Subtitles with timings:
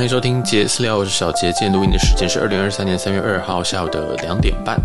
[0.00, 1.52] 欢迎收听杰私聊，我是小杰。
[1.52, 4.80] 今天录音的时间是二零二三年三月二号下午的两点半。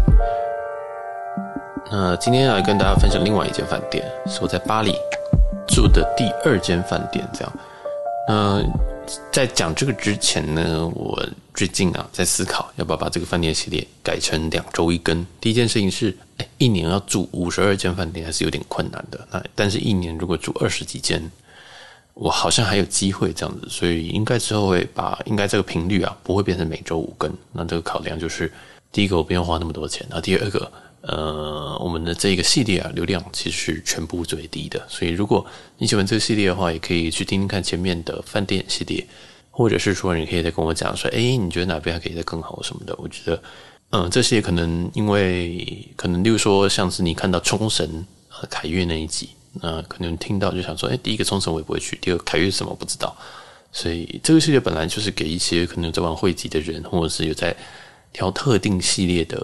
[1.89, 4.93] 那今天要来跟大家分享另外一间饭店，是我在巴黎
[5.69, 7.25] 住的第二间饭店。
[7.31, 7.53] 这样，
[8.27, 8.61] 那
[9.31, 15.25] 在讲这个之前呢，我最近啊在思考要不要把这个饭店系列改成两周一更。
[15.39, 19.25] 第一件事情是，哎，一年要住五十二间饭店还是有点困难的。
[19.31, 21.31] 那但是一年如果住二十几间。
[22.15, 27.29] 我好像还有机会这样子，所以应该之后会把应该这个频率啊不会变成每周五更。
[27.51, 28.51] 那这个考量就是，
[28.89, 34.81] 第一个我不用花那么多钱，那第二个，呃，我们的这个系列啊流量其实是全部最低的。
[34.87, 35.45] 所以如果
[35.77, 39.05] 你喜欢这个系列的话，也可以去听听看前面的饭店系列，
[39.51, 42.95] 或者是说你可以再跟我讲说，哎，你觉得哪边还可以再更好什么的？
[42.97, 43.43] 我觉得，
[43.89, 48.05] 嗯、这些可能因为可能，例如说像是你看到冲绳
[48.49, 49.31] 凯悦那一集。
[49.61, 53.15] 那可能听到就想说，哎，第一个冲绳我也不会去，第二凯悦什么不知道，
[53.71, 57.55] 所以这个系列本来就是给一些可能在玩汇集的人，或者是有在
[58.13, 59.37] 挑特定系列的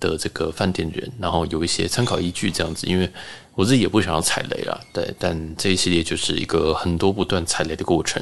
[0.00, 2.86] 的这个饭店人，然后有一些参考依据这样子。
[2.86, 3.08] 因为
[3.54, 8.20] 我自己也不想要踩雷啦，对，但这一系列就是一个很多不断踩雷的过程，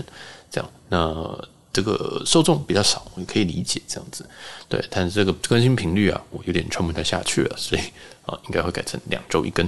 [0.51, 0.71] 这样。
[0.91, 4.29] 那这个受众比较少，我可以理解这样子，
[4.69, 4.85] 对。
[4.91, 7.81] 但是这个更新频率啊，我有点撑不太下去了，所以
[8.27, 9.67] 啊，应该会改成两周一更。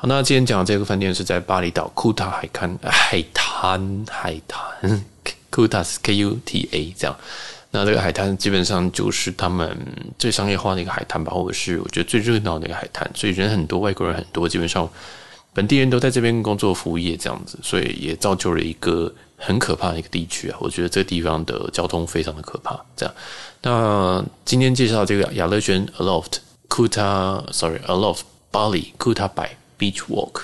[0.00, 5.04] 好，那今天讲的这个饭店是在巴厘岛库塔海滩海滩海滩
[5.50, 7.16] 库塔 K U T A 这样。
[7.72, 9.76] 那这个海滩基本上就是他们
[10.16, 14.88] 最商业化的一个海滩吧，或者是我觉得最热闹的一个海滩，所以人很多，外国人很多，基本上
[15.52, 20.56] 本地人都在这边工作服务业这样子，所以也造就了一个很可怕的一个地区啊。
[20.60, 22.80] 我觉得这个地方的交通非常的可怕。
[22.96, 23.12] 这样，
[23.62, 26.34] 那今天介绍这个雅乐轩 Aloft
[26.68, 28.20] Kuta，sorry Aloft
[28.52, 30.42] Bali Kuta Bai Beach Walk，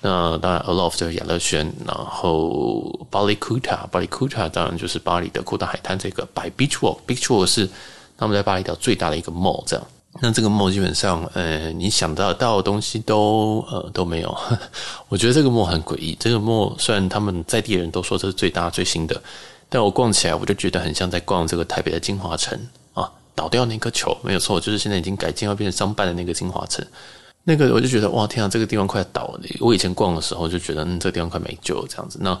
[0.00, 5.98] 那当然，Aloft 就是雅乐轩，然后 Bali Kuta，Bali Kuta 当然就是巴黎的库塔海滩。
[5.98, 7.68] 这个 By Beach Walk，Beach Walk 是
[8.16, 9.62] 他们在巴厘岛最大的一个 mall。
[9.66, 9.86] 这样，
[10.22, 14.38] 那这个 mall 基本上，呃，你想得到的东西都呃都没有。
[15.08, 16.16] 我觉得这个 mall 很诡异。
[16.18, 19.22] 这个 mall 虽然他们在地人都说这是最大最新的，
[19.68, 22.58] 但我逛起来我就觉得很像在逛这个台北的京华城
[22.94, 26.84] 啊，倒掉那颗球没有错，就是现在已经改建要变成商办的那个京华城。
[27.44, 29.40] 那个我就觉得哇天啊，这个地方快倒了！
[29.60, 32.18] 我以前逛的时候就觉得，嗯，这个地方快没救这样子。
[32.20, 32.38] 那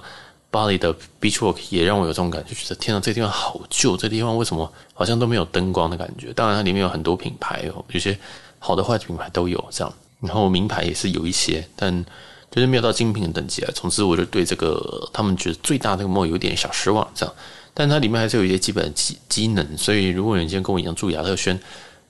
[0.50, 6.32] 巴黎的 Beach Walk 也让我有这种感觉，觉得天啊，这个地方好旧，这地方为什么好像都没有灯光的感觉？
[6.34, 8.18] 当然，它里面有很多品牌哦，有些
[8.58, 12.04] 好的坏的品牌都有这样，然后名牌也是有一些，但
[12.50, 13.70] 就是没有到精品的等级啊。
[13.74, 17.34] 从此我就对这个他们觉得最大的这个 mall 有点小失望这样，
[17.72, 18.90] 但它里面还是有一些基本的
[19.28, 21.58] 机能，所以如果你今天跟我一样住雅特轩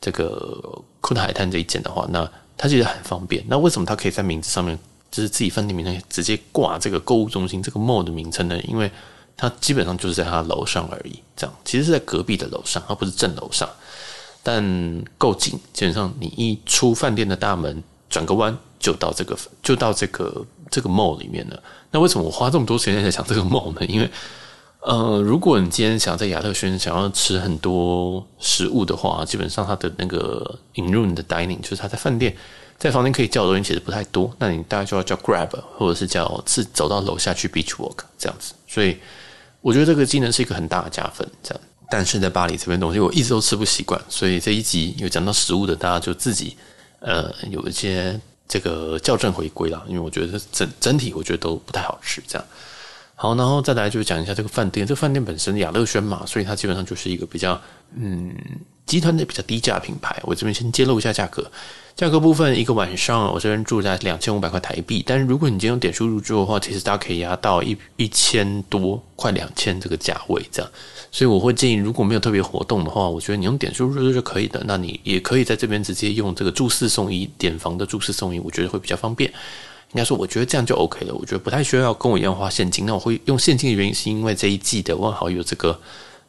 [0.01, 2.27] 这个库塔海滩这一间的话，那
[2.61, 3.43] 它其实很方便。
[3.49, 4.79] 那为什么它可以在名字上面，
[5.11, 8.61] 就是自己饭店名称直接挂这个购物中心这个 mall 的名称呢？
[8.69, 8.91] 因为
[9.35, 13.67] 它基本上就是在它楼上而已，这样其实是在隔壁的楼上，而不是正楼上，
[14.43, 14.63] 但
[15.17, 15.59] 够近。
[15.73, 21.63] 基本上你一出饭店的大门，转个弯就到这个，就到这个这个 mall 里面了。
[21.91, 23.87] 那为什么我花这么多时间在讲这个 mall 呢？
[23.87, 24.11] 因为
[24.83, 32.35] 呃，如果你今天想在雅特轩想要吃很多食物的话，基本上它的那个 in room 的 dining 就是它在饭店
[32.79, 38.55] 在房间可以叫的东西其实不太多，那你大概就要叫 grab 或者是叫自走到楼下去 beach walk 这样子。
[38.67, 38.97] 所以
[39.61, 41.29] 我觉得这个技能是一个很大的加分。
[41.43, 46.57] 这样，但是在巴黎这边东西我一直都吃不习惯，所以这一集有讲到食物的，大家就自己
[47.01, 52.47] 呃有一些这个校正回归啦，因为我觉得整整体我觉得都不太好吃这样。
[53.23, 54.87] 好，然后再来就是讲一下这个饭店。
[54.87, 57.61] 这个饭店本身雅乐轩嘛，所以它基本上就是一个比较
[57.95, 58.35] 嗯
[58.87, 60.19] 集团的比较低价品牌。
[60.23, 61.45] 我这边先揭露一下价格。
[61.95, 65.05] 价格部分，一个晚上我这边住在两千五百块台币。
[65.07, 70.73] 但是如果你今天用点数入住的话，其实大家可以压到一一千多，快两千这个价位这样。
[71.13, 74.63] 所以我会建议，如果没有特别活动的话，我觉得你用点数入住就可以的。
[74.65, 79.31] 那你也可以在这边直接用这个住四送一点房的住四送一，我觉得会比较方便。
[79.93, 81.15] 应该说，我觉得这样就 OK 了。
[81.15, 82.87] 我觉得不太需要跟我一样花现金。
[82.87, 85.79] 那我会用现金的原因，是因为这一季的万豪有这个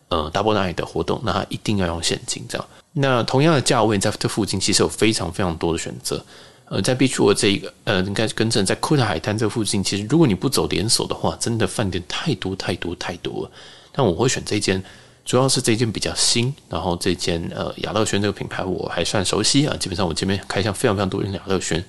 [0.09, 2.67] 呃 Double Night 的活动，那他一定要用现金这样。
[2.93, 6.23] 那同样的价位，在这附近其实有非常非常多的选择。
[6.65, 13.51] 呃，在 Beach Walk 这一个呃，应该跟正在库塔海滩这附近，其实如果你不走连锁的话，真的饭店太多太多太多了。
[13.91, 14.81] 但我会选这间，
[15.25, 19.75] 主要是这间比较新，然后这间呃雅乐轩这个品牌我还算熟悉啊。
[19.77, 21.83] 基本上我这边开箱非常非常多人雅乐轩。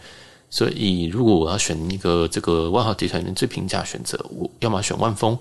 [0.55, 5.37] 所以，如果我要选一个这个万豪集团里面最平价选择，我要么选万丰，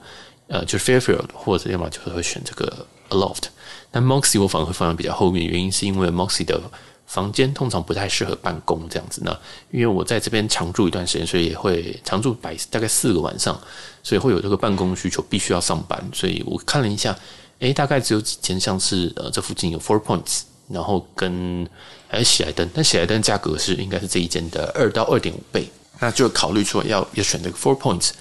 [0.48, 3.44] 呃，就是 Fairfield，或者要么就会选这个 Aloft。
[3.92, 6.62] 但 Moxy 我反而会放在比较后面，原因是因为 Moxy 的
[7.06, 9.38] 房间通常不太适合办公这样子呢，
[9.70, 13.60] 因为我在这边常住一段时间，所以也会常住百大概四个晚上，
[14.02, 16.02] 所以会有这个办公需求，必须要上班。
[16.14, 17.14] 所以我看了一下，
[17.60, 20.44] 诶，大概只有几间，像是呃这附近有 Four Points，
[20.74, 21.68] 然后跟
[22.08, 25.68] 还有喜来登，但喜来登价格是应该是这一间的二到二点五倍，
[26.00, 28.12] 那就考虑说要要选这个 Four Points。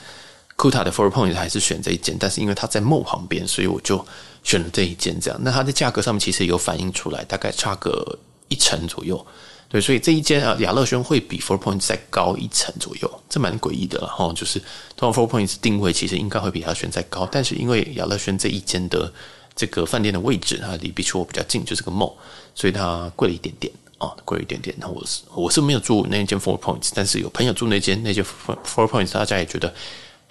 [0.57, 4.05] Kuta 的 Four Points 还是选这一间，但是因为它在 Mo 旁边，所以我就
[4.45, 5.19] 选了这一间。
[5.19, 8.19] 这样，那它的价格上面其实有反映出来，大概差个
[8.49, 9.27] 一成左右。
[9.71, 14.31] 对，所以这一间啊，雅乐轩会比 Four Points 再高一成左右，这蛮诡异的哈。
[14.35, 14.59] 就是
[14.99, 19.11] 通常 Four Points 定位其实应该会比雅乐轩再高，但是因为雅乐轩这一间的
[19.55, 22.15] 这个饭店的位置它离 Beachworld 比较近，就是个 mall，
[22.55, 24.75] 所以它贵了一点点啊，贵了一点点。
[24.79, 29.73] 那我是我是没有住那间 Four Points，但是有朋友住那间那间 Four Points，大家也觉得。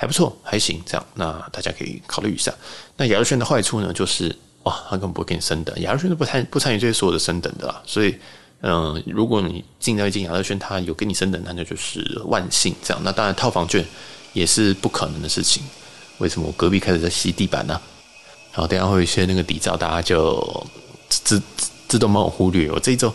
[0.02, 2.56] 还不错，还行，这样，那大家可以考虑一下。
[2.96, 4.34] 那雅乐轩的坏处呢，就是
[4.64, 7.82] 哇，他根本不会给你升等，雅乐轩都不参不参与这些所有的升等的啦。
[7.86, 8.16] 所以，
[8.62, 13.04] 嗯、如果你进到一间雅乐轩，他有给你升等，那就是万幸这样。
[13.04, 13.86] 那当然，套房券
[14.32, 15.62] 也是不可能的事情。
[16.20, 17.82] 为什么我隔壁开始在吸地板呢？
[18.60, 20.68] 然后等下会有一些那个底噪，大家就
[21.08, 21.42] 自自
[21.88, 22.70] 自动帮我忽略。
[22.70, 23.14] 我这一周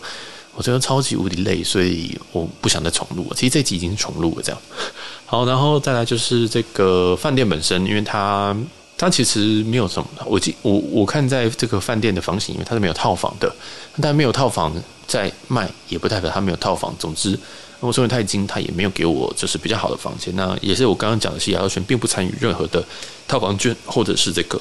[0.55, 3.31] 我真的超级无敌累，所以我不想再重录。
[3.35, 4.59] 其实这集已经重录了，这样。
[5.27, 8.57] 好，然后再来就是这个饭店本身，因为它
[8.97, 13.55] 它其实没有什么，我记我我看在这个饭店的房型，因为它是没有套房的，
[14.01, 14.73] 但没有套房
[15.05, 16.91] 在卖，也不代表它没有套房。
[16.97, 17.39] 总之，
[17.79, 20.35] 我说的太精，它也没有给我就是比较好的房间。
[20.35, 22.83] 那也是我刚刚讲的是，雅乐轩并不参与任何的
[23.27, 24.59] 套房券或者是这个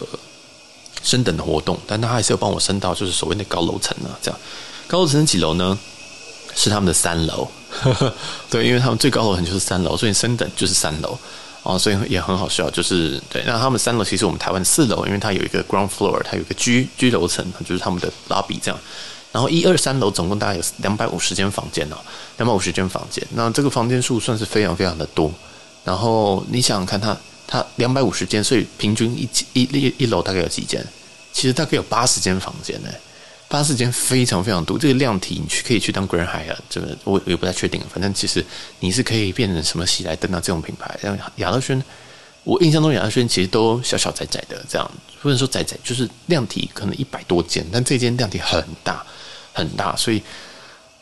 [1.05, 4.41] 升等的活动，但他还是有帮我升到就是所谓的高楼层啊，这样
[4.89, 5.79] 高楼层是几楼呢？
[6.57, 7.47] 是他们的三楼。
[8.49, 11.19] 对，因为他们最高楼层就是三楼，所以升等就是三楼
[11.65, 12.71] 哦，所以也很好笑。
[12.71, 18.81] 就是对，那他们三楼其实我们台湾四楼，因为它有一个 ground floor，它有一个居居楼层，就是他们的 lobby 这样。
[19.33, 21.97] 然后一二三楼总共大概有两百五十间房间哦，
[22.37, 23.27] 两百五十间房间。
[23.35, 25.33] 那这个房间数算是非常非常的多。
[25.85, 27.17] 然后你想想看，它
[27.47, 30.85] 它两百五十间，所以平均一一一一楼大概有几间？
[31.33, 32.89] 其实大概有八十间房间呢。
[33.47, 37.81] 八十间非常非常多，这个量体你去可以去当 Grand High 啊这个我也不太确定。
[37.93, 38.45] 反正其实
[38.81, 41.81] 你是可以变成什么喜来登啊这种品牌，像雅乐轩，
[42.43, 44.91] 我印象中雅乐轩其实都小小窄窄的这样，
[45.23, 49.05] 不能说窄窄，就是量体可能一百多间，但这间量体很大
[49.53, 50.21] 很大，所以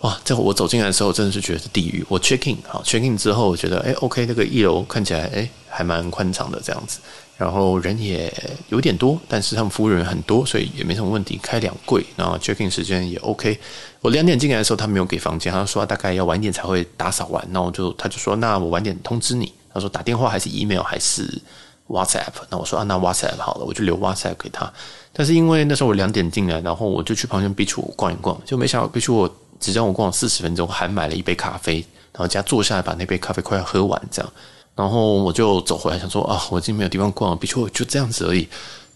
[0.02, 2.04] 哇，这我走进来的时候真的是觉得是地狱。
[2.08, 6.98] 我 check in 好 check in 之后，我觉得哎 OK，那个一楼看起来哎还蛮宽敞的这样子。
[7.38, 8.32] 然后人也
[8.68, 11.38] 有点多，但是他们服务人员很多，所以也没什么问题。
[11.42, 13.58] 开两柜，然后 check in 时间也 OK。
[14.00, 17.44] 我两点进来的时候，他没有给房间，他说大概要晚点才会打扫完。
[17.50, 19.52] 那我就他就说，那我晚点通知你。
[19.72, 21.40] 他说打电话还是 email 还是
[21.88, 22.32] WhatsApp？
[22.50, 24.72] 那我说啊，那 WhatsApp 好了，我就留 WhatsApp 给他。
[25.12, 29.32] 但是因为那时候我两点进来，然后我就去旁边 Beachworld 逛一逛，就没想到 Beachworld
[29.62, 31.76] 只让我逛了四十分钟，还买了一杯咖啡，
[32.12, 34.32] 然后加坐下来把那杯咖啡快要喝完这样。
[34.74, 38.40] 然后我就走回来，想说啊，我已经没有地方逛了，比如就这样子而已。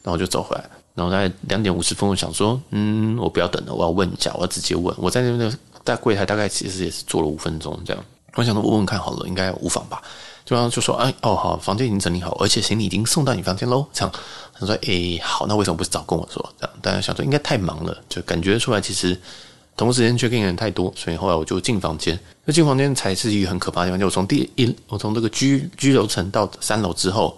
[0.02, 0.64] 然后我就走回来，
[0.94, 4.94] 然后大概两点五十分，我想说，嗯，我不要等了，我要问一下，我要直接问。
[4.98, 8.04] 我在那边的在柜台大概其实也是坐了五分钟这样。
[8.34, 10.02] 我想说，问问看好了，应该无妨吧。
[10.44, 13.84] 对方就说，哎，哦，好，房间已经整理好，而且行李已经送到你房间喽。
[13.92, 14.14] 这样
[14.58, 16.54] 他说，哎，好，那为什么不早跟我说？
[16.58, 19.20] 这样，大家想说应该太忙了，就感觉出来其实。
[19.76, 22.18] 同时间 check in 人太多，所以后来我就进房间。
[22.46, 24.00] 那进房间才是一个很可怕的地方。
[24.00, 27.36] 就我从第一，我从这个居居楼层到三楼之后，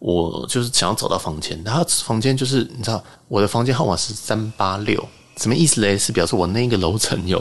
[0.00, 1.60] 我就是想要走到房间。
[1.64, 5.96] 然后房间就是你知道，我的房间号码是三八六，什么意思嘞？
[5.96, 7.40] 是表示我那个楼层有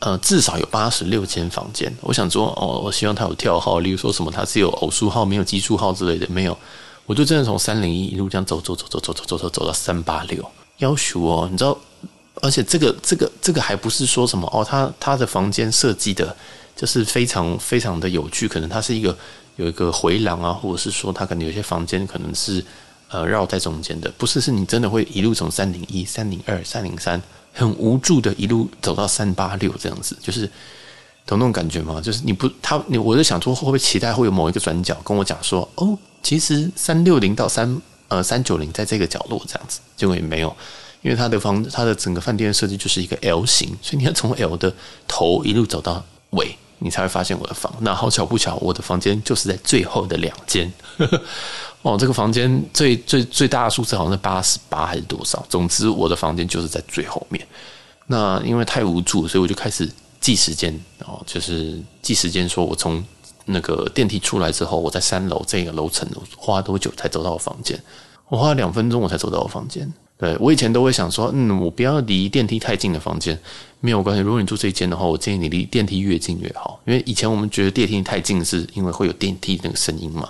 [0.00, 1.90] 呃至少有八十六间房间。
[2.02, 6.54] 我想说哦，我希望它有跳号，例如说什么它是有偶数号没有奇数号之类的，没有。
[7.06, 10.44] 我就真的从三零一一路这样走走走走走走走走到三八六，
[10.78, 11.74] 要求哦，你知道。
[12.36, 16.34] 而且这个这个这个还不是说什么哦，他他的房间设计的，
[16.74, 18.48] 就是非常非常的有趣。
[18.48, 19.16] 可能它是一个
[19.56, 22.64] 有一个回廊啊，或者是说它可能有些房间可能是
[23.08, 27.20] 呃绕在中间的，不是是你真的会一路从三零一、三零二、三零三
[27.52, 30.46] 很无助的一路走到三八六这样子，就是
[31.26, 32.00] 懂那种感觉吗？
[32.00, 40.56] 就是你不他你我就想说会不会期待会有某一个转角跟我讲说哦，其实三六零到三呃三九零在这个角落这样子，结果也没有。
[41.02, 44.72] 因为它的房，它的整个饭店设计就是一个 L 型，所以你要从 L 的
[45.08, 47.72] 头一路走到尾，你才会发现我的房。
[47.80, 50.70] 那好巧不巧，我的房间就是在最后的两间。
[51.82, 55.42] 哦，这个房间最最最大的数字好像是八十八还是多少？
[55.48, 57.46] 总之，我的房间就是在最后面。
[58.06, 59.90] 那因为太无助，所以我就开始
[60.20, 63.02] 计时间哦，就是计时间，说我从
[63.46, 67.82] 那个电梯出来之后，我在三楼这个楼层花多久才走到我房间？
[68.28, 69.90] 我花了两分钟，我才走到我房间。
[70.20, 73.40] 对，我以前都会想说，嗯，我不要离电梯太近的房间，
[73.80, 74.20] 没有关系。
[74.22, 80.28] 如果你住这一间的话，我建议你离电梯越近越好，因为以前我们觉得电梯太近是因为会有电梯那个声音嘛。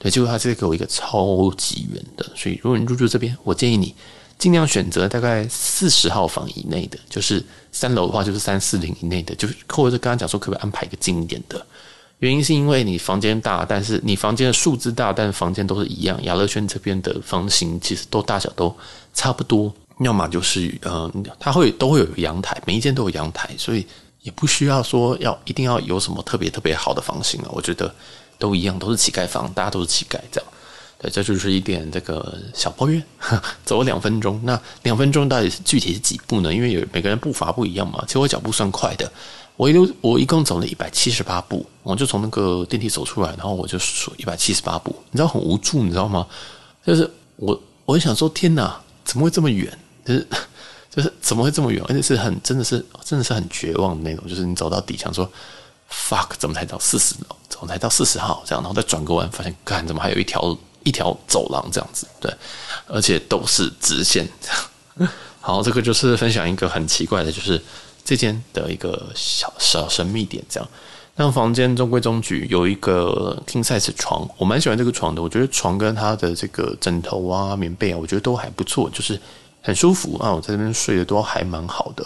[0.00, 3.94] 对，结果他是给我一个超级远的，所以如果你入住这边，我建议你
[4.38, 7.40] 尽量选择大概四十号房以内的，就是
[7.70, 11.64] 三楼的话就是三四零以内的，就是或者是刚刚讲说可不可以安排一个近一点的。
[12.20, 16.18] 原因是因为你房间大，但是你房间的数字大，但是房间都是一样。
[16.24, 18.74] 亚乐轩这边的房型其实都大小都
[19.14, 21.08] 差不多，要么就是呃，
[21.38, 23.86] 它会都会有阳台，每一间都有阳台，所以
[24.22, 27.48] 也不需要说要一定要有什么特别特别好的房型啊。
[27.52, 27.94] 我觉得
[28.36, 30.50] 都一样，都是乞丐房，大家都是乞丐这样。
[31.00, 33.00] 对，这就是一点这个小抱怨。
[33.64, 36.52] 走了两分钟，那两分钟到底是具体是几步呢？
[36.52, 38.02] 因为有每个人步伐不一样嘛。
[38.08, 39.08] 其实我脚步算快的。
[39.58, 46.24] 我一我一共走了一百七十八步，我就从那个电梯走出来，然后我就数一百七十八步，你知道很无助，你知道吗？
[46.86, 49.76] 就是我我想说，天哪，怎么会这么远？
[50.04, 50.28] 就是
[50.88, 51.84] 就是怎么会这么远？
[51.88, 55.28] 而且是很真的是真的是很绝望的那种，就是你走到底想说
[55.90, 57.36] ，fuck，怎么才到四十楼？
[57.48, 58.44] 怎么才到四十号？
[58.46, 62.06] 这样，然后再转个弯，发现，干，怎么还有一条一条走廊这样子？
[62.20, 62.32] 对，
[62.86, 64.28] 而且都是直线。
[65.40, 67.60] 好，这个就是分享一个很奇怪的，就是。
[68.08, 70.66] 这间的一个小小神秘点，这样，
[71.16, 75.22] 那房间中规中矩，有一个 king size 床，我蛮喜欢这个床的。
[75.22, 79.20] 我觉得床跟它的这个枕头啊、棉被啊，我觉得都还不错，就是
[79.60, 80.32] 很舒服啊。
[80.32, 82.02] 我在这边睡的都还蛮好的。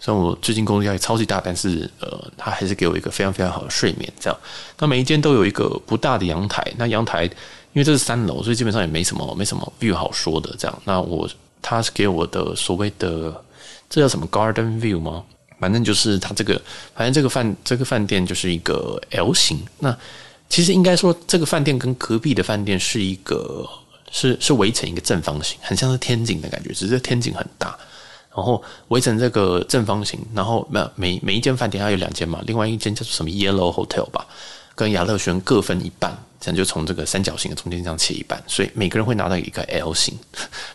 [0.00, 4.12] 虽然我最近工作压力超级大，但是呃，它还是给我一个非常非常好的睡眠。
[4.18, 4.36] 这样，
[4.80, 6.66] 那每一间都有一个不大的阳台。
[6.76, 7.30] 那阳台因
[7.74, 10.52] 为这是三楼，所以基本上也没什么没什么 view 好说的。
[10.58, 11.30] 这样，那我
[11.62, 13.32] 它是给我的所谓的
[13.88, 15.22] 这叫什么 garden view 吗？
[15.64, 16.60] 反正就是它这个，
[16.94, 19.58] 反正这个饭这个饭店就是一个 L 型。
[19.78, 19.96] 那
[20.50, 23.66] 其实应该说，这个饭店跟隔壁的饭店是一个
[24.12, 27.74] 是是围成一个正方形，很像是天井的感觉，只是天井很大，
[28.36, 30.20] 然后围成这个正方形。
[30.34, 34.26] 然后每每每一间饭店它有两间嘛，另外一间叫做什么 Yellow Hotel 吧，
[34.74, 40.14] 跟雅乐轩各分一半，这样就从这个三角形的中间这样切一半，所以每个人会拿到一个 L 型，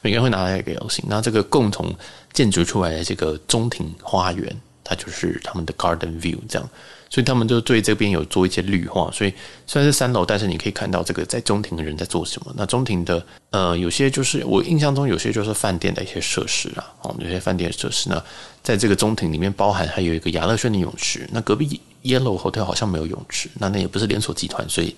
[0.02, 1.06] 每个人会拿到一个 L 型。
[1.08, 1.96] 那这个共同
[2.34, 4.62] 建筑出来的这个中庭花园。
[4.90, 6.68] 它就是他们的 garden view 这样，
[7.12, 9.12] 所以他们就对这边有做一些绿化。
[9.12, 9.32] 所以
[9.68, 12.52] 虽然是三楼，但是你可以看到这个在中庭的人在做什么。
[12.58, 18.20] 那中庭的呃，有些就是我印象中有些就是饭店的一些设施啊，哦，有些饭店设施呢，
[18.64, 21.30] 在这个中庭里面包含还有一个雅乐轩的泳池。
[21.32, 24.96] 那隔壁 Yellow Hotel 好像没有泳池，那那也不是连锁集团，所以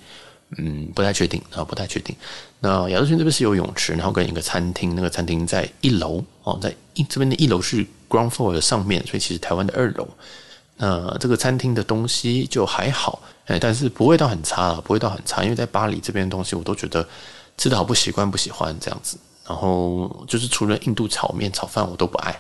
[0.58, 2.16] 嗯，不太确定啊，不太确定。
[2.60, 7.86] 那雅乐轩这边是有泳池，然后跟一个餐厅，那个餐厅在一楼哦，在一这边的一楼是。
[8.12, 10.06] ground floor 的上面，所以其实台湾的二楼，
[10.76, 17.08] 那这个餐厅的东西就还好，哎，但是不会到很差了，不会到很差，因为在巴黎这边的东西我都觉得
[17.58, 19.18] 吃得好不习惯，不喜欢这样子。
[19.48, 22.38] 然后就是除了印度炒面、炒饭我都不爱。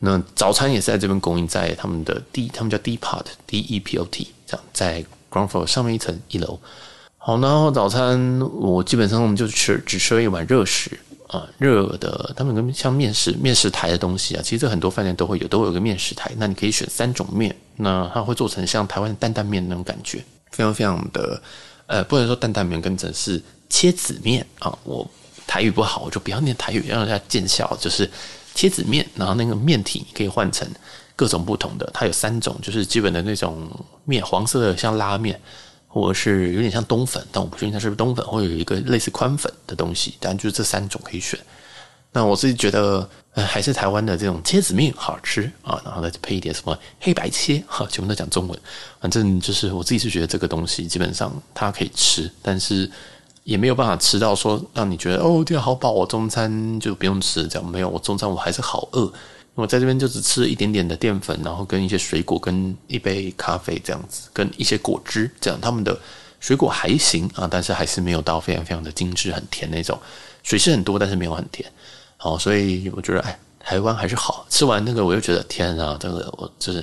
[0.00, 6.60] 那早餐也是在这边供应，在他们的 D，他们叫 Depot D E P O T，这样在 ground floor 上面一层一楼。
[7.24, 10.98] 好，然后早餐我基本上我们就吃只吃了一碗热食。
[11.28, 16.30] 啊，热的，他们跟像面食、面食台的东西啊，其实这很多饭店都会有，都会有个面食台。
[16.36, 21.40] 那你可以选三种面，那它会做成像台湾的担担面那种感觉，非常非常的，
[21.86, 24.76] 呃，不能说担担面，更正是切子面啊。
[24.84, 25.08] 我
[25.46, 27.74] 台语不好，我就不要念台语，让大家见笑。
[27.80, 28.10] 就是
[28.54, 30.68] 切子面，然后那个面体可以换成
[31.16, 33.66] 各种不同的，它有三种，就是基本的那种
[34.04, 35.40] 面，黄色的像拉面。
[35.92, 41.38] 或者是有点像冬粉，但我不确定它是不是冬粉，或者有一个类似宽粉的东西，但就是这三种可以选。
[42.14, 48.58] 那我自己觉得，呃，还是台湾的这种切子面好吃啊，然后再配一点什么黑白切，哈，全部都讲中文。
[49.00, 52.90] 反正就是我自己是觉得这个东西基本上它可以吃，但是
[53.44, 57.66] 也没有办法吃到说让你觉得哦，这好饱，我中餐就不用吃这样。
[57.68, 59.12] 没有，我中餐我还是好饿。
[59.54, 65.60] 我在这边就只吃一点点的淀粉，然后跟一些水果，跟一杯咖啡这样子，跟一些果汁这样。
[65.60, 65.98] 他们的
[66.40, 69.98] 水果还行啊，但是还是没有到非常非常的精致，很甜那种。
[70.42, 71.70] 水是很多，但是没有很甜。
[72.16, 74.46] 好，所以我觉得哎，台湾还是好。
[74.48, 76.82] 吃完那个，我又觉得天啊，这个我就是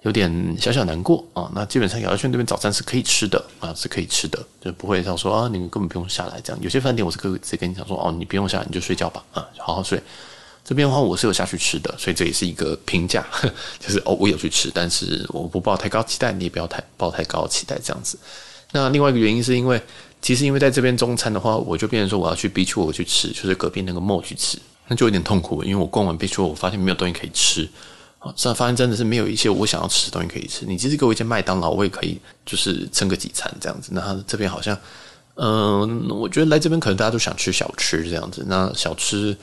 [0.00, 1.50] 有点小小难过啊。
[1.54, 6.62] 那基本上雅乐轩这边早餐是可以吃的啊，是可以吃的，就不会像说啊，你们根本不用下来这样。
[6.62, 10.02] 有些饭店我是可以直接跟你讲说哦，你不用下来，你就睡觉吧啊，好好睡。
[10.68, 13.26] 这边的话，我是有下去吃的，所以这也是一个评价，
[13.80, 18.18] 就是哦，我有去吃，但是我不抱太高期待，你也不要太抱太高期待这样子。
[18.72, 19.80] 那另外一个原因是因为，
[20.20, 24.58] 其实因为在这边中餐的话，我就变成说我要去 B 区我去吃，就是隔壁那个 mo 去吃，
[24.88, 27.66] 那就有点痛苦，因为我逛完 B 区我发现没有东西可以吃，
[28.18, 30.66] 啊，这发现真的是没有一些我想要吃的东西可以吃。
[30.66, 33.88] 你其实给我一间麦当劳，我也可以就是撑个几餐这样子。
[33.94, 34.78] 那这边好像，
[35.36, 39.34] 嗯、我觉得来这边可能大家都想吃小吃这样子，那小吃。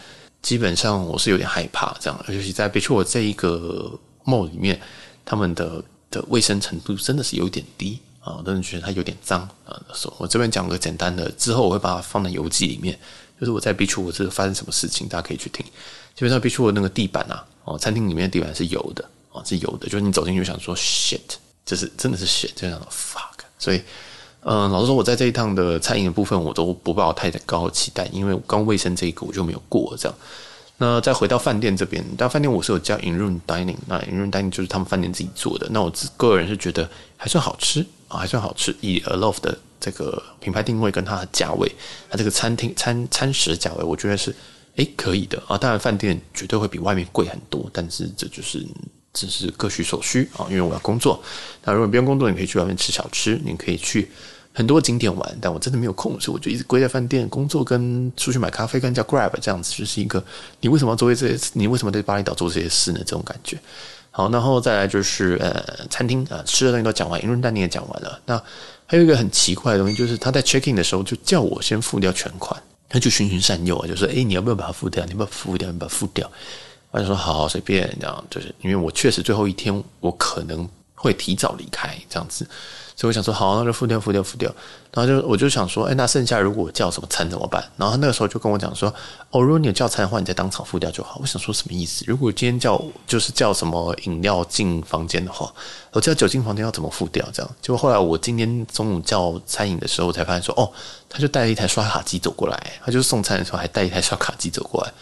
[0.45, 3.91] 基本上我是有点害怕这样，尤其在 Beach 这一个
[4.23, 4.79] mall 里面，
[5.25, 9.81] 他们的的卫生程度真的是有点低啊，我真的觉得它有点脏啊。
[9.91, 12.95] 所以我这边讲个简单的，之后我会把它放在游记里面，
[13.39, 15.65] 就是我在 Beachwood 这发生什么事情，大家可以去听。
[16.13, 21.21] 基本上 Beach 那个地板啊，哦，餐厅里面的地板是油的啊，是油的，就是你走进去想说 shit，
[21.65, 23.81] 就是真的是 shit，这样的 fuck，所以。
[24.47, 30.15] 嗯，老实说，我在这一趟的餐饮的部分，我都不抱太高的期待，因为刚卫生这一个我就没有过这样。
[30.77, 35.67] 那再回到饭店这边，但饭店我是有叫 in room dining，那 in room dining 就是他们饭店自己做的。
[35.71, 36.87] 那我个人是觉得
[37.17, 38.75] 还算好吃啊，还算好吃。
[38.81, 41.67] 以 Aloft 的这个品牌定位跟它的价位，
[42.07, 44.35] 它这个餐厅餐餐食的价位，我觉得是
[44.75, 45.57] 诶可以的啊。
[45.57, 48.63] 当然饭店绝对会比外面贵很多，但是这就是
[49.11, 50.45] 这是各取所需啊。
[50.51, 51.19] 因为我要工作，
[51.63, 54.11] 那如果不用工作，你可以去外面吃小吃，你可以去。
[54.55, 60.23] 很多景点玩，但我真的没有空，所以我就一直归在饭店工作，跟出去买咖啡，跟叫 Grab 这样子，就是一个
[60.61, 61.49] 你为什么要做这些？
[61.51, 62.99] 你为什么在巴厘岛做这些事呢？
[62.99, 63.59] 这种感觉。
[64.11, 68.17] 好，然后再来就是呃，餐厅啊、吃的东西都讲完，因为但你也讲完了。
[68.25, 68.41] 那
[68.85, 72.57] 还有一个很奇怪的东西，就是他在 check in 的时候就叫我先付掉全款，
[72.87, 75.03] 他就循循善诱啊，就说：“哎，你要不要把它付掉？
[75.03, 75.69] 你要不要付掉？
[75.69, 76.31] 你把它付掉。”
[76.91, 82.47] 我就说：“好，好，随便。”这样就是因为我确实最后一天我可能会提早离开，这样子。
[82.97, 84.49] 所以我想说，好，那就付掉，付掉，付掉。
[84.93, 87.61] 然后就我就想说，哎，那剩下如果我叫什么餐怎么办？
[87.75, 88.87] 然后他那个时候就跟我讲说，
[89.31, 91.19] 哦，如果你有叫餐的话，你再当场付掉就好。
[91.21, 92.05] 我想说什么意思？
[92.07, 95.53] 如果今天叫就是叫什么饮料进房间的话，
[95.91, 97.27] 我叫酒进房间要怎么付掉？
[97.33, 97.51] 这样。
[97.61, 100.71] 结果后来我今天中午叫餐饮的时候，我才发现说，哦，
[101.09, 104.93] 他就带了一台刷卡机走过来，他就是送餐的时候还带一台刷卡机走过来，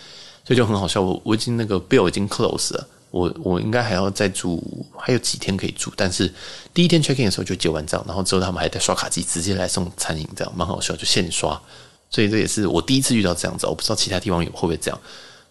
[0.43, 0.99] 所以就很好笑。
[0.99, 2.87] 我我已经那个 bill 已经 close 了。
[3.13, 4.59] 我我应该还要再住，
[4.97, 5.93] 还有几天可以住。
[5.95, 6.33] 但是
[6.73, 11.61] 第一天 check in 的时候就结完账，然后之后他们还在刷卡机直接来送餐饮，这样蛮好笑，就现刷。
[12.09, 14.99] 所以这也是我第一次遇到这样子，我不知道其他地方有会不会这样。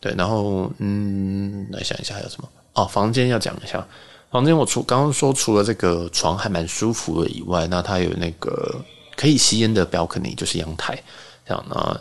[0.00, 2.48] 对，然后嗯，来想一下还有什么？
[2.72, 3.86] 哦，房间要讲一下。
[4.32, 11.00] 房间我除刚刚说除了这个床还蛮舒服的以外，那它有那个可以吸烟的 balcony，就是阳台。
[11.46, 12.00] 这样呢，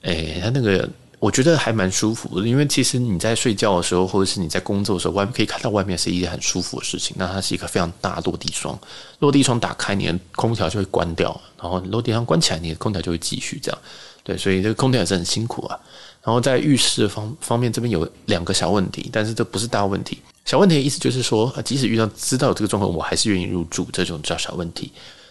[0.00, 0.88] 诶，它那个。
[1.22, 7.14] 我觉得还蛮舒服的，因为其实你在睡觉的时候，或者是你在工作的时候，外面可以看到外面是一件很舒服的事情。
[7.16, 8.76] 那它是一个非常大落地窗，
[9.20, 13.80] 落地窗打开，你的空调就会关掉，然后落地窗关起来，你的空调就会继续这样。
[14.24, 15.78] 对，所以这个空调也是很辛苦啊。
[16.24, 20.18] 然后在浴室方方面，这边有两个小问题，但是这不是大问题。
[20.44, 23.86] 小问题的意思就是说，即使遇到知道这个状况，我还是愿意入住。
[23.92, 24.90] 这种叫小问题。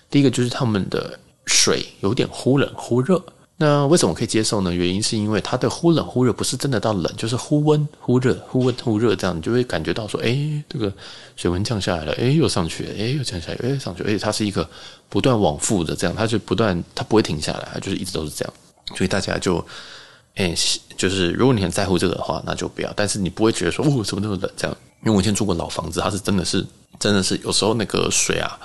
[0.10, 3.22] 第一个就是他们的水有点忽冷忽热。
[3.64, 4.74] 那为什么可以接受呢？
[4.74, 10.36] 原因是因为它的忽冷忽热不是真的到冷，就是忽温忽热，忽温忽热这样，你就会感觉到说，哎，
[10.68, 10.92] 这个
[11.36, 14.68] 水温降下来了，哎，又上去了，哎，又降下来，哎，上去，而且它是一个
[15.10, 18.54] 不断往复的这样，它就不断，它不会停下来，它就是一直都是这样，
[18.96, 19.64] 所以大家就，
[20.34, 20.56] 哎，
[20.98, 24.76] 就是如果你很在乎这个的话，那就不要，但是你不会觉得说，哦，怎么那么冷这样？
[25.06, 26.66] 因为我以前住过老房子，它是真的是，
[27.00, 28.58] 真的是有时候那个水啊。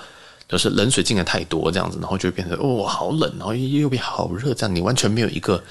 [0.47, 5.61] 就是冷水进来太多这样子，然后就会变成哦好冷，然后右边好热，这样你完全没有一个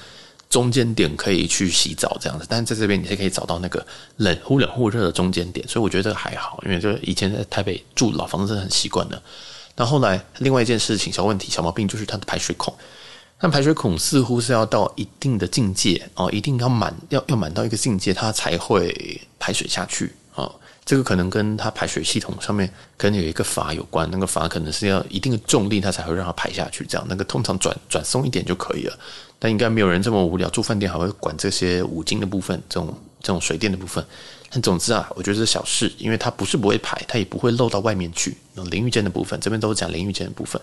[0.49, 2.45] 中间点可以去洗澡这样子。
[2.47, 3.83] 但是在这边你是可以找到那个
[4.17, 9.19] 冷忽冷忽热的中间点，所以我觉得这个还好，因为就是以前在台北住老房子很习惯的。
[9.75, 12.71] 那后来另外一件事情小问题小毛病就是它的排水孔，
[13.39, 20.43] 那排水孔似乎是要到一定的境界哦，一定要满要要满到一个境界，它才会排水下去啊。
[20.43, 20.55] 哦
[20.87, 26.85] 这个可能跟它排水系统上面可能有一个阀有关，那个阀可能是要一定的重力，它才会让它排下去。
[26.87, 28.97] 这样，那个通常转转松一点就可以了。
[29.37, 34.01] 但应该没有人这么无聊，住饭店还会管这些五金的部分，这种这种水电的部分。
[34.49, 38.37] 但总之啊，我觉得是小事，因为它不是不会排，它也不会漏到外面去。
[38.53, 40.61] 那淋浴间的部分，这边都是讲淋浴间的部分。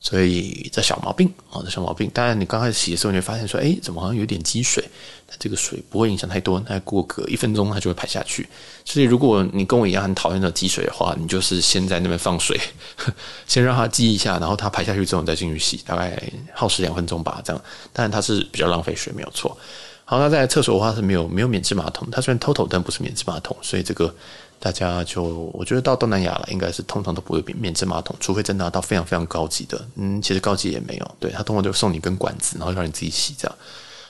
[0.00, 2.08] 所以这小毛病啊，这小毛病。
[2.14, 4.82] 当然，你刚开始洗的时候，你会发现说，哎，怎么好像有点积水？
[5.26, 8.48] 但这个水不会影响太多，那过个一分钟它就会排下去。
[8.84, 12.58] 所以，如果你跟我一样很讨厌的积水的话，你就是先在那边放水，
[13.48, 16.16] 先让它积一下，然后它排下去之后再进去洗，大概
[16.54, 17.42] 耗时两分钟吧。
[17.44, 17.60] 这样，
[17.92, 19.58] 当然它是比较浪费水，没有错。
[20.04, 24.14] 好，那在厕所的话是没有没有免治马桶，它虽然 TOTO 但不是免治马桶，所以这个。
[24.60, 25.22] 大家就
[25.54, 29.86] 我觉得到东南亚了，应该是通常都不会免免治马桶，除非真的到非常非常高级的。
[29.94, 33.56] 嗯，其实高级也没有，对，他通常就送你一根管子，然后让你自己洗这样。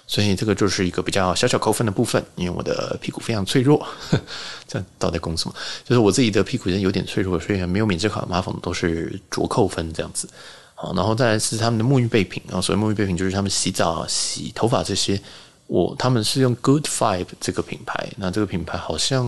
[0.06, 3.78] 所以这个就是一个比较小小扣分的部分，因为我的屁股非常脆弱。
[4.08, 4.18] 呵
[4.66, 5.54] 这样到底公什么？
[5.84, 10.26] 就是我自己的屁股人有点脆弱，所以没有免治卡马桶都是着扣分这样子。
[10.74, 15.20] 好，然后再来是他们的沐浴备品啊，所谓沐浴备品就是他们洗澡、洗头发这些。
[15.68, 19.24] 我他们是用 Good Vibe 这个品牌，那这个品牌好像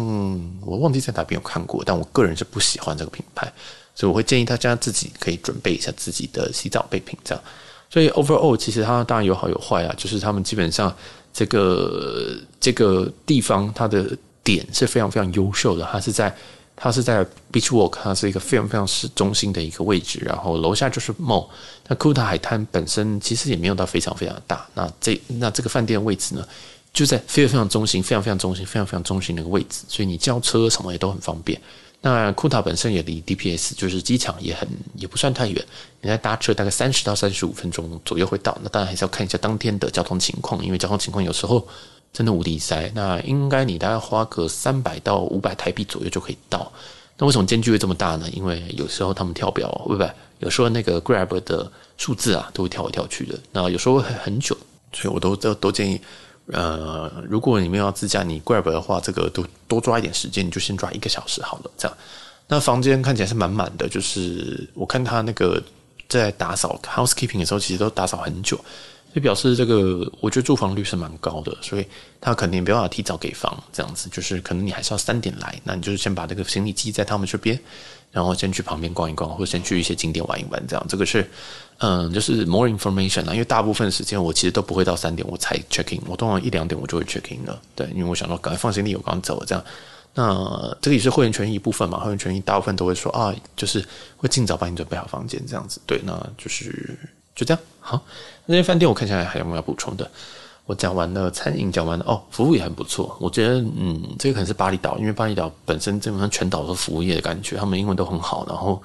[0.62, 3.46] 我忘记在哪边有看过，但我个人是不喜欢这个品牌，
[3.94, 7.44] 所以我会建议大家自己可以准备一下自己的洗澡备品这样。
[7.90, 10.94] 所以 Overall 其实它当然有好有坏啊，就是他们基本上
[11.32, 16.34] 这个这个地方它的点是非常非常优秀的，它是在
[16.82, 21.46] 它是在 Beach Walk，它是一个非常非常市中心的一个位置，然后楼下就是 Mall。
[21.86, 26.42] 那 Kuta 海滩本身其实也没有到非常非常大，那这那这个饭店位置呢，
[26.94, 31.60] 就在非常非常中心，非常非常中心，非常非常中心的一个位置，所以你叫车什么也都很方便。
[32.00, 35.62] 那库塔本身也离 DPS 就是机场也很也不算太远，
[36.00, 38.56] 你在搭车大概三十到三十五分钟左右会到。
[38.62, 41.68] 那当然还是要看一下当天的交通情况，因为交通情况有时候
[42.12, 42.90] 真的无敌塞。
[42.94, 46.70] 那应该你大概花个三百到五百台币左右就可以到。
[47.16, 48.28] 那为什么间距会这么大呢？
[48.32, 50.10] 因为有时候他们跳表，会不会？
[50.38, 53.38] 有时候那个 Grab 的数字啊都会跳来跳去的。
[53.52, 54.56] 那有时候会很久，
[54.92, 56.00] 所以我都都都建议。
[56.52, 61.70] 呃，如果你们要自驾，你 Grab 的话，这个都多抓一点时间，你就先抓一个小时好了。
[61.76, 61.96] 这样，
[62.48, 65.62] 那房间看起来是满满的，就是我看他那个
[66.08, 68.58] 在打扫 housekeeping 的时候，其实都打扫很久，
[69.14, 71.86] 就表示这个我觉得住房率是蛮高的，所以
[72.20, 77.58] 他肯定没办法提早给房，这样子就是可能你还是要三点来，那你就是先把这个行李寄在他们这边。
[78.12, 81.24] 然后先去旁边逛一逛，或者先去一些景点玩一玩，这样这个是，
[81.78, 83.32] 嗯，就是 more information 啊。
[83.32, 87.62] 因为大部分时间我其实都不会到三点我才 check in，我通常一两点我就会 check in 了。
[87.76, 89.64] 对，因为我想说赶快放行李，我刚走了这样。
[90.12, 93.84] 那这个也是会员权益一部分嘛，会员权益大部分都会说啊，就是
[94.16, 95.80] 会尽早帮你准备好房间这样子。
[95.86, 96.98] 对，那就是
[97.40, 97.62] 就这样。
[97.80, 97.98] 好，
[98.44, 100.08] 那些饭店我看起来还有没有要补充的？
[100.66, 103.16] 我讲完了餐饮，讲完了哦，服务也很不错。
[103.18, 108.80] 我觉得，嗯，这个可能是巴厘岛，因为巴厘岛本身基本上全岛都是服务业的感觉，他们英文都很好，然后，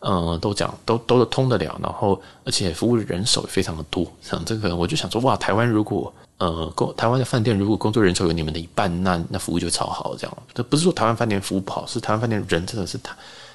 [0.00, 4.06] 嗯，都讲都都通得了，然后而且服务人手也非常的多。
[4.20, 10.14] 像这个，我就想说，哇，台湾如果呃，工台湾的饭店如果工作人手有你们的一半，那那服务就超好。
[10.16, 13.14] 这样，这不是说台湾饭店服务不好，是台湾饭店人真的是太。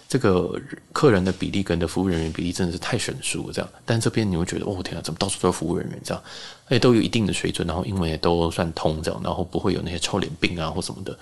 [0.09, 0.59] 这个
[0.91, 3.69] 客人的比例跟的服务人员比例真的是太悬殊了，这样。
[3.85, 6.23] 但这边你会觉得，哦天啊，怎么到处都是服务人员这样？
[6.65, 11.15] 而且都有一定的水准，然后英文也都算通这样，然后不会有那些臭脸病啊或什么的，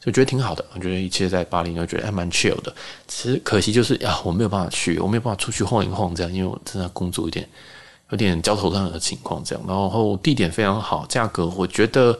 [0.00, 0.64] 就觉得挺好的。
[0.74, 2.74] 我觉得一切在巴黎，都觉得还蛮 chill 的。
[3.06, 7.48] 其实可惜就是呀，我没有办法去，我没有办法出去晃一晃这样，因为我正在工作有点
[8.10, 9.64] 有点焦头烂额的情况这样。
[9.68, 12.18] 然后地点非常好，价格我觉得。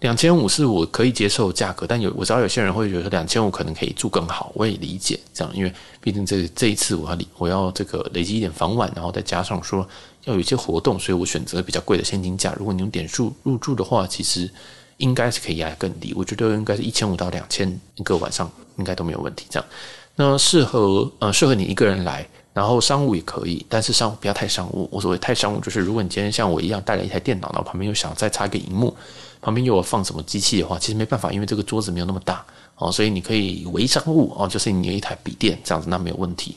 [0.00, 9.86] 两千五是我可以接受价格，但有我知道有些人会觉得两千五可能可以住更好，我也理解这样，因为毕竟这这一次我要我要这个累积一点房晚，然后再加上说
[10.24, 12.54] 要有一些活动，所以我选择比较贵的现金价。
[12.58, 14.50] 如果你用点数入住的话，其实
[14.96, 19.46] 应该是可以压更低，我觉得应该是一千五到两千一个晚上应该都没有问题。
[19.50, 19.68] 这样，
[20.16, 22.26] 那适合呃适合你一个人来。
[22.52, 24.88] 然后商务也可以，但是商务不要太商务。
[24.90, 28.94] 我所谓太商务，就是如果你今天像我一样带了一台电脑，然后旁边又想再插一个荧幕，
[29.40, 32.44] 旁边又有放什么机器的话，其实没办法，因为这个桌子没有那么大
[32.76, 36.56] 哦，所以你可以微商务哦，就是你有一台笔电这样子，那没有问题。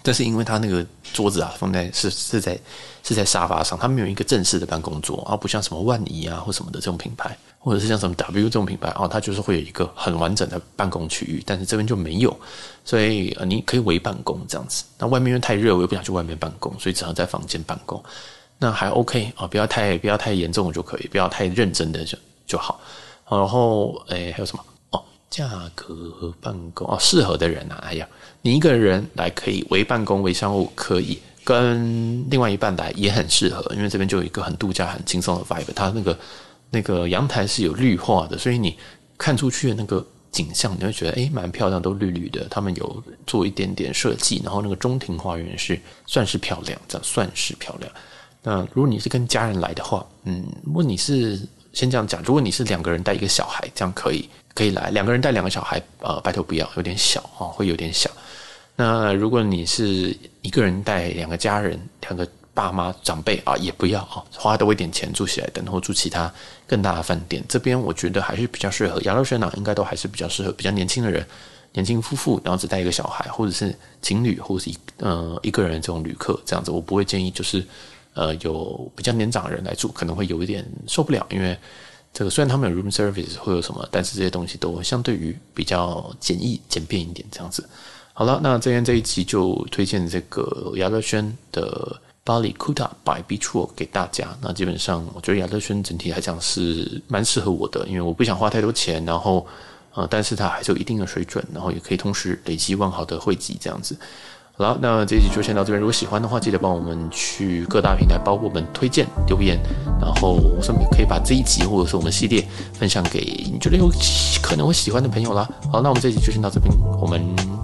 [0.00, 2.56] 但是因为它那个桌子啊，放在是是在
[3.02, 7.36] 是在沙发上，它没有一个正式的办公桌，而不像什么万怡啊或什么的这种品牌。
[7.60, 12.34] 或者是像什么 W 这种品牌哦，它就是会有一个很完整的办公区域，但是这边就没有，
[12.84, 14.84] 所以你可以微办公这样子。
[14.96, 18.02] 那外面因为太热，我又不想去外面办公，所以只能在房间办公。
[18.58, 22.80] 那还 OK 啊，不要太不要太严重就可以，不要太认真的就就好。
[23.30, 25.02] 然后诶还有什么哦？
[25.30, 28.08] 价格办公哦，适合的人啊，哎呀，
[28.42, 36.18] 你一个人来可以微办公微商务可以，跟另外一半来也很适合，因为这边就有一个很度假很轻松的 vibe，它那个。
[36.70, 38.76] 那个阳台是有绿化的，所以你
[39.16, 42.46] 看出去的那个景象，你会觉得诶蛮漂亮，都绿绿的。
[42.50, 47.90] 他们有做一点点设计，然后那个中庭花园是算是漂亮，这样算是漂亮。
[48.42, 51.40] 那如果你是跟家人来的话，嗯，如果你是
[51.72, 54.90] 先这样讲，如果你是两个人带一个小孩，这样可以可以来。
[54.90, 58.10] 两个人带两个小孩，呃，拜托不要，有点小啊，会有点小。
[58.76, 62.28] 那如果你是一个人带两个家人，两个。
[62.54, 66.28] 爸妈长辈啊，也不要啊，花多一点钱住起来，等或住其他
[66.66, 67.40] 更大的饭店。
[67.48, 71.24] 这边我觉得还是比较适合亚洲学长，应该都还是比较适合比较年轻的人，
[71.72, 73.72] 年轻夫妇，然后只带一个小孩，或者是
[74.02, 76.72] 情侣，或者是一呃一个人这种旅客这样子。
[76.72, 77.64] 我不会建议就是
[78.18, 81.56] 呃有比较年长的人来住，可能会有一点受不了，因为
[82.12, 87.66] 这个虽然他们有 room service 会有什么，但是这些东西都相对于比较简易简便一点这样子。
[88.12, 92.00] 好了，那这边这一集就推荐这个雅乐轩的。
[92.24, 94.36] 巴黎 Kuta by Beach Walk 给大家。
[94.42, 99.46] 那基本上，我觉得雅乐轩整体来讲是蛮适合我的，因为我不想花太多钱，然后
[99.94, 103.96] 呃，但是它还是有一定的水准，然后也可以同时累积万豪的会籍这样子。
[104.58, 105.78] 好了，那这一集就先到这边。
[105.78, 109.56] 如果喜欢的话，记得帮我们去各大平台包括我们推荐留言，
[110.00, 113.20] 然后顺便可以把这一集或者是我们系列分享给
[113.52, 113.88] 你觉得有
[114.42, 115.48] 可能会喜欢的朋友啦。
[115.70, 117.22] 好，那我们这一集就先到这边，我们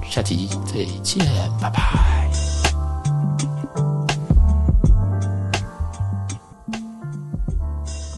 [0.08, 1.26] 下集再见，
[1.60, 2.53] 拜拜。